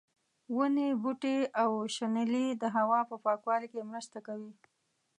[0.55, 4.53] ونې، بوټي او شنېلی د هوا په پاکوالي کې مرسته کوي.